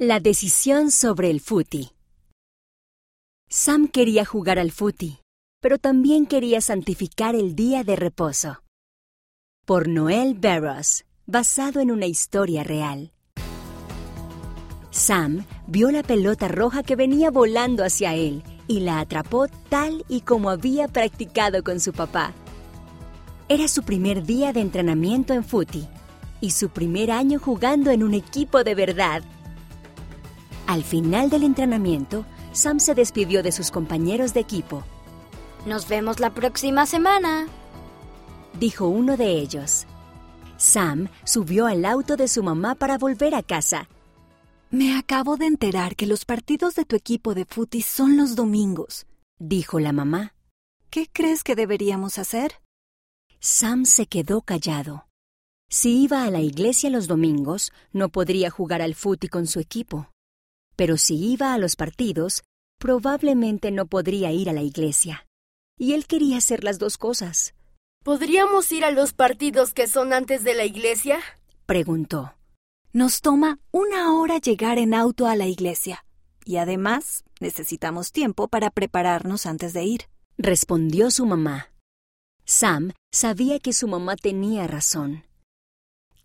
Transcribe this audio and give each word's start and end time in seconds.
La 0.00 0.18
decisión 0.18 0.90
sobre 0.90 1.30
el 1.30 1.40
footy. 1.40 1.92
Sam 3.48 3.86
quería 3.86 4.24
jugar 4.24 4.58
al 4.58 4.72
footy, 4.72 5.20
pero 5.60 5.78
también 5.78 6.26
quería 6.26 6.60
santificar 6.60 7.36
el 7.36 7.54
día 7.54 7.84
de 7.84 7.94
reposo. 7.94 8.64
Por 9.64 9.86
Noel 9.86 10.34
Barros, 10.34 11.04
basado 11.26 11.78
en 11.78 11.92
una 11.92 12.06
historia 12.06 12.64
real. 12.64 13.12
Sam 14.90 15.46
vio 15.68 15.92
la 15.92 16.02
pelota 16.02 16.48
roja 16.48 16.82
que 16.82 16.96
venía 16.96 17.30
volando 17.30 17.84
hacia 17.84 18.16
él 18.16 18.42
y 18.66 18.80
la 18.80 18.98
atrapó 18.98 19.46
tal 19.68 20.04
y 20.08 20.22
como 20.22 20.50
había 20.50 20.88
practicado 20.88 21.62
con 21.62 21.78
su 21.78 21.92
papá. 21.92 22.32
Era 23.48 23.68
su 23.68 23.84
primer 23.84 24.24
día 24.24 24.52
de 24.52 24.60
entrenamiento 24.60 25.34
en 25.34 25.44
footy 25.44 25.86
y 26.40 26.50
su 26.50 26.70
primer 26.70 27.12
año 27.12 27.38
jugando 27.38 27.92
en 27.92 28.02
un 28.02 28.14
equipo 28.14 28.64
de 28.64 28.74
verdad. 28.74 29.22
Al 30.66 30.82
final 30.82 31.30
del 31.30 31.42
entrenamiento, 31.42 32.24
Sam 32.52 32.80
se 32.80 32.94
despidió 32.94 33.42
de 33.42 33.52
sus 33.52 33.70
compañeros 33.70 34.32
de 34.32 34.40
equipo. 34.40 34.82
Nos 35.66 35.88
vemos 35.88 36.20
la 36.20 36.30
próxima 36.30 36.86
semana, 36.86 37.46
dijo 38.58 38.86
uno 38.86 39.16
de 39.16 39.38
ellos. 39.38 39.86
Sam 40.56 41.08
subió 41.24 41.66
al 41.66 41.84
auto 41.84 42.16
de 42.16 42.28
su 42.28 42.42
mamá 42.42 42.74
para 42.74 42.96
volver 42.98 43.34
a 43.34 43.42
casa. 43.42 43.88
Me 44.70 44.96
acabo 44.96 45.36
de 45.36 45.46
enterar 45.46 45.96
que 45.96 46.06
los 46.06 46.24
partidos 46.24 46.74
de 46.74 46.84
tu 46.84 46.96
equipo 46.96 47.34
de 47.34 47.44
footy 47.44 47.82
son 47.82 48.16
los 48.16 48.34
domingos, 48.34 49.06
dijo 49.38 49.80
la 49.80 49.92
mamá. 49.92 50.34
¿Qué 50.90 51.08
crees 51.12 51.44
que 51.44 51.56
deberíamos 51.56 52.18
hacer? 52.18 52.60
Sam 53.40 53.84
se 53.84 54.06
quedó 54.06 54.42
callado. 54.42 55.06
Si 55.68 56.02
iba 56.02 56.24
a 56.24 56.30
la 56.30 56.40
iglesia 56.40 56.88
los 56.88 57.08
domingos, 57.08 57.72
no 57.92 58.08
podría 58.08 58.50
jugar 58.50 58.80
al 58.80 58.94
fútbol 58.94 59.28
con 59.30 59.46
su 59.46 59.60
equipo. 59.60 60.08
Pero 60.76 60.96
si 60.96 61.16
iba 61.16 61.54
a 61.54 61.58
los 61.58 61.76
partidos, 61.76 62.42
probablemente 62.78 63.70
no 63.70 63.86
podría 63.86 64.32
ir 64.32 64.50
a 64.50 64.52
la 64.52 64.62
iglesia. 64.62 65.26
Y 65.78 65.94
él 65.94 66.06
quería 66.06 66.38
hacer 66.38 66.64
las 66.64 66.78
dos 66.78 66.98
cosas. 66.98 67.54
¿Podríamos 68.04 68.70
ir 68.70 68.84
a 68.84 68.90
los 68.90 69.12
partidos 69.12 69.72
que 69.72 69.86
son 69.86 70.12
antes 70.12 70.44
de 70.44 70.54
la 70.54 70.64
iglesia? 70.64 71.20
preguntó. 71.66 72.34
Nos 72.92 73.22
toma 73.22 73.58
una 73.72 74.12
hora 74.14 74.38
llegar 74.38 74.78
en 74.78 74.94
auto 74.94 75.26
a 75.26 75.34
la 75.34 75.46
iglesia. 75.46 76.04
Y 76.44 76.58
además, 76.58 77.24
necesitamos 77.40 78.12
tiempo 78.12 78.48
para 78.48 78.70
prepararnos 78.70 79.46
antes 79.46 79.72
de 79.72 79.84
ir, 79.84 80.02
respondió 80.36 81.10
su 81.10 81.24
mamá. 81.26 81.70
Sam 82.44 82.92
sabía 83.10 83.58
que 83.58 83.72
su 83.72 83.88
mamá 83.88 84.16
tenía 84.16 84.66
razón. 84.66 85.24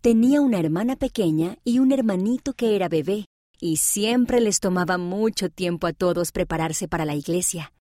Tenía 0.02 0.40
una 0.40 0.58
hermana 0.58 0.96
pequeña 0.96 1.56
y 1.64 1.78
un 1.78 1.92
hermanito 1.92 2.52
que 2.52 2.76
era 2.76 2.88
bebé, 2.88 3.24
y 3.60 3.76
siempre 3.76 4.40
les 4.40 4.60
tomaba 4.60 4.98
mucho 4.98 5.50
tiempo 5.50 5.86
a 5.86 5.92
todos 5.92 6.32
prepararse 6.32 6.88
para 6.88 7.04
la 7.04 7.14
iglesia. 7.14 7.72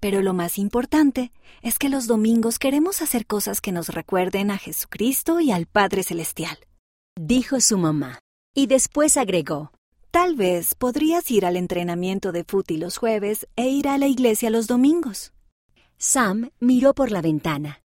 Pero 0.00 0.20
lo 0.20 0.34
más 0.34 0.58
importante 0.58 1.32
es 1.62 1.78
que 1.78 1.88
los 1.88 2.06
domingos 2.06 2.58
queremos 2.58 3.00
hacer 3.00 3.26
cosas 3.26 3.60
que 3.60 3.72
nos 3.72 3.88
recuerden 3.88 4.50
a 4.50 4.58
Jesucristo 4.58 5.40
y 5.40 5.50
al 5.50 5.66
Padre 5.66 6.02
Celestial, 6.02 6.58
dijo 7.16 7.60
su 7.60 7.78
mamá, 7.78 8.18
y 8.54 8.66
después 8.66 9.16
agregó, 9.16 9.72
Tal 10.10 10.36
vez 10.36 10.76
podrías 10.76 11.28
ir 11.32 11.44
al 11.44 11.56
entrenamiento 11.56 12.30
de 12.30 12.44
fútbol 12.44 12.78
los 12.78 12.98
jueves 12.98 13.48
e 13.56 13.66
ir 13.66 13.88
a 13.88 13.98
la 13.98 14.06
iglesia 14.06 14.48
los 14.48 14.68
domingos. 14.68 15.32
Sam 15.98 16.50
miró 16.60 16.94
por 16.94 17.10
la 17.10 17.20
ventana. 17.20 17.82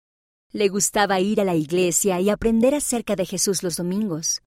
Le 0.52 0.68
gustaba 0.68 1.18
ir 1.18 1.40
a 1.40 1.44
la 1.44 1.56
iglesia 1.56 2.20
y 2.20 2.30
aprender 2.30 2.76
acerca 2.76 3.16
de 3.16 3.26
Jesús 3.26 3.64
los 3.64 3.74
domingos. 3.74 4.42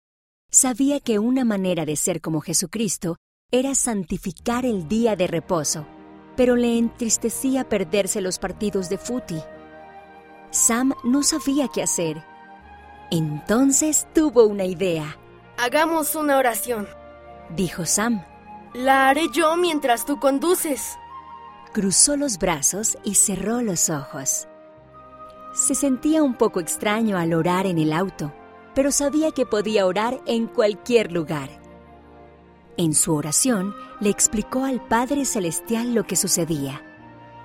Sabía 0.57 1.01
que 1.01 1.19
una 1.19 1.43
manera 1.43 1.83
de 1.83 1.97
ser 1.97 2.21
como 2.21 2.39
Jesucristo 2.39 3.17
era 3.51 3.75
santificar 3.75 4.65
el 4.65 4.87
día 4.87 5.17
de 5.17 5.27
reposo, 5.27 5.85
pero 6.37 6.55
le 6.55 6.77
entristecía 6.77 7.67
perderse 7.67 8.21
los 8.21 8.39
partidos 8.39 8.87
de 8.87 8.97
fútbol. 8.97 9.43
Sam 10.51 10.93
no 11.03 11.23
sabía 11.23 11.67
qué 11.67 11.83
hacer. 11.83 12.23
Entonces 13.11 14.07
tuvo 14.15 14.45
una 14.45 14.63
idea. 14.63 15.17
Hagamos 15.57 16.15
una 16.15 16.37
oración, 16.37 16.87
dijo 17.53 17.85
Sam. 17.85 18.23
La 18.73 19.09
haré 19.09 19.27
yo 19.33 19.57
mientras 19.57 20.05
tú 20.05 20.21
conduces 20.21 20.95
cruzó 21.73 22.15
los 22.15 22.37
brazos 22.37 22.97
y 23.03 23.15
cerró 23.15 23.61
los 23.61 23.89
ojos. 23.89 24.47
Se 25.53 25.75
sentía 25.75 26.23
un 26.23 26.35
poco 26.35 26.61
extraño 26.61 27.17
al 27.17 27.33
orar 27.33 27.65
en 27.65 27.77
el 27.77 27.91
auto, 27.91 28.31
pero 28.75 28.91
sabía 28.91 29.31
que 29.31 29.45
podía 29.45 29.85
orar 29.85 30.21
en 30.27 30.47
cualquier 30.47 31.11
lugar. 31.11 31.49
En 32.77 32.93
su 32.93 33.15
oración 33.15 33.73
le 34.01 34.09
explicó 34.09 34.65
al 34.65 34.85
Padre 34.85 35.25
Celestial 35.25 35.95
lo 35.95 36.05
que 36.05 36.17
sucedía. 36.17 36.83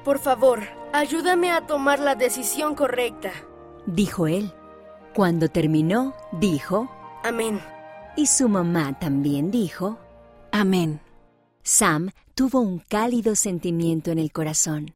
Por 0.04 0.18
favor, 0.18 0.60
ayúdame 0.92 1.52
a 1.52 1.66
tomar 1.66 2.00
la 2.00 2.16
decisión 2.16 2.74
correcta, 2.74 3.32
dijo 3.86 4.26
él. 4.26 4.52
Cuando 5.14 5.48
terminó, 5.48 6.14
dijo, 6.32 6.90
Amén. 7.22 7.60
Y 8.16 8.26
su 8.26 8.48
mamá 8.48 8.98
también 8.98 9.50
dijo, 9.50 9.98
Amén. 10.52 11.00
Sam 11.62 12.10
tuvo 12.34 12.60
un 12.60 12.78
cálido 12.78 13.36
sentimiento 13.36 14.10
en 14.10 14.18
el 14.18 14.32
corazón. 14.32 14.94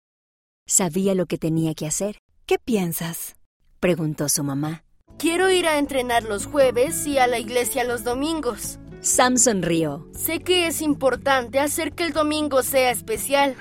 Sabía 0.66 1.14
lo 1.14 1.26
que 1.26 1.38
tenía 1.38 1.74
que 1.74 1.86
hacer. 1.86 2.18
¿Qué 2.46 2.58
piensas? 2.58 3.36
preguntó 3.80 4.28
su 4.28 4.42
mamá. 4.42 4.84
Quiero 5.24 5.50
ir 5.50 5.66
a 5.66 5.78
entrenar 5.78 6.24
los 6.24 6.44
jueves 6.44 7.06
y 7.06 7.16
a 7.16 7.26
la 7.26 7.38
iglesia 7.38 7.82
los 7.82 8.04
domingos. 8.04 8.78
Sam 9.00 9.38
sonrió. 9.38 10.06
Sé 10.12 10.40
que 10.40 10.66
es 10.66 10.82
importante 10.82 11.60
hacer 11.60 11.94
que 11.94 12.04
el 12.04 12.12
domingo 12.12 12.62
sea 12.62 12.90
especial. 12.90 13.56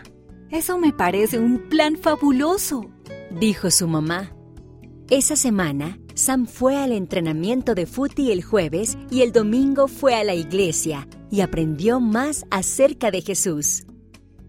Eso 0.52 0.78
me 0.78 0.92
parece 0.92 1.40
un 1.40 1.70
plan 1.70 1.96
fabuloso, 1.96 2.92
dijo 3.32 3.72
su 3.72 3.88
mamá. 3.88 4.36
Esa 5.10 5.38
semana, 5.38 5.98
Sam 6.16 6.48
fue 6.48 6.76
al 6.76 6.92
entrenamiento 6.92 7.76
de 7.76 7.86
fútbol 7.86 8.32
el 8.32 8.44
jueves 8.44 8.98
y 9.10 9.22
el 9.22 9.32
domingo 9.32 9.88
fue 9.88 10.16
a 10.16 10.26
la 10.26 10.36
iglesia 10.36 11.08
y 11.32 11.40
aprendió 11.40 12.02
más 12.02 12.44
acerca 12.52 13.10
de 13.10 13.22
Jesús. 13.22 13.86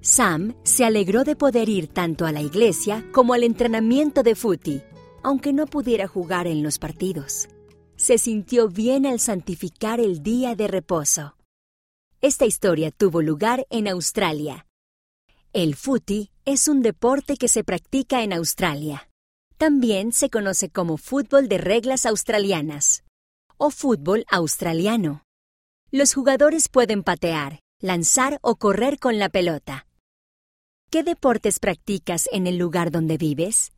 Sam 0.00 0.56
se 0.64 0.84
alegró 0.84 1.22
de 1.22 1.36
poder 1.36 1.68
ir 1.68 1.86
tanto 1.86 2.26
a 2.26 2.32
la 2.32 2.42
iglesia 2.42 3.06
como 3.12 3.34
al 3.34 3.44
entrenamiento 3.44 4.24
de 4.24 4.34
fútbol, 4.34 4.82
aunque 5.24 5.52
no 5.52 5.66
pudiera 5.66 6.06
jugar 6.06 6.46
en 6.46 6.62
los 6.62 6.78
partidos. 6.78 7.48
Se 7.96 8.18
sintió 8.18 8.68
bien 8.68 9.06
al 9.06 9.18
santificar 9.18 9.98
el 9.98 10.22
día 10.22 10.54
de 10.54 10.68
reposo. 10.68 11.36
Esta 12.20 12.44
historia 12.44 12.90
tuvo 12.90 13.22
lugar 13.22 13.66
en 13.70 13.88
Australia. 13.88 14.66
El 15.52 15.74
footy 15.74 16.30
es 16.44 16.68
un 16.68 16.82
deporte 16.82 17.36
que 17.36 17.48
se 17.48 17.64
practica 17.64 18.22
en 18.22 18.32
Australia. 18.32 19.08
También 19.56 20.12
se 20.12 20.28
conoce 20.30 20.68
como 20.68 20.96
fútbol 20.96 21.48
de 21.48 21.58
reglas 21.58 22.06
australianas 22.06 23.02
o 23.56 23.70
fútbol 23.70 24.24
australiano. 24.28 25.22
Los 25.90 26.12
jugadores 26.12 26.68
pueden 26.68 27.02
patear, 27.02 27.60
lanzar 27.80 28.38
o 28.42 28.56
correr 28.56 28.98
con 28.98 29.18
la 29.18 29.28
pelota. 29.28 29.86
¿Qué 30.90 31.02
deportes 31.02 31.60
practicas 31.60 32.28
en 32.32 32.46
el 32.46 32.58
lugar 32.58 32.90
donde 32.90 33.16
vives? 33.16 33.74